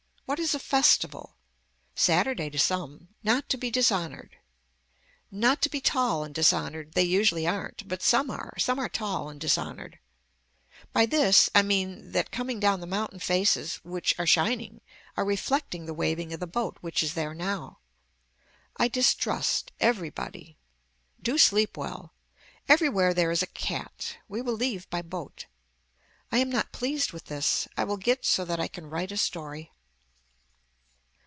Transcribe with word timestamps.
What 0.31 0.39
is 0.39 0.55
a 0.55 0.59
festival. 0.59 1.35
Saturday 1.93 2.49
to 2.51 2.57
some. 2.57 3.09
Not 3.21 3.49
to 3.49 3.57
be 3.57 3.69
dishonored. 3.69 4.37
Not 5.29 5.61
to 5.61 5.67
be 5.69 5.81
tall 5.81 6.23
and 6.23 6.33
dishonored 6.33 6.93
they 6.93 7.03
usually 7.03 7.45
aren't 7.45 7.85
but 7.85 8.01
some 8.01 8.29
are, 8.31 8.53
some 8.57 8.79
are 8.79 8.87
tall 8.87 9.27
and 9.27 9.41
dishonored. 9.41 9.99
By 10.93 11.05
this 11.05 11.49
I 11.53 11.63
mean 11.63 12.13
that 12.13 12.31
coming 12.31 12.61
down 12.61 12.79
the 12.79 12.87
mountain 12.87 13.19
faces 13.19 13.81
which 13.83 14.17
are 14.17 14.25
shining 14.25 14.79
are 15.17 15.25
reflecting 15.25 15.85
the 15.85 15.93
waving 15.93 16.31
of 16.31 16.39
the 16.39 16.47
boat 16.47 16.77
which 16.79 17.03
is 17.03 17.13
there 17.13 17.33
now. 17.33 17.79
I 18.77 18.87
distrust 18.87 19.73
everybody. 19.81 20.55
Do 21.21 21.37
sleep 21.37 21.75
well. 21.75 22.13
Everywhere 22.69 23.13
there 23.13 23.31
is 23.31 23.43
a 23.43 23.47
cat. 23.47 24.15
We 24.29 24.41
will 24.41 24.55
leave 24.55 24.89
by 24.89 25.01
boat. 25.01 25.47
I 26.31 26.37
am 26.37 26.49
not 26.49 26.71
pleased 26.71 27.11
with 27.11 27.25
this. 27.25 27.67
I 27.75 27.83
will 27.83 27.97
get 27.97 28.23
so 28.23 28.45
that 28.45 28.61
I 28.61 28.69
can 28.69 28.89
write 28.89 29.11
a 29.11 29.17
story. 29.17 29.73